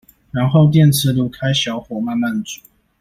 [0.31, 2.59] 然後電磁爐開小火慢慢煮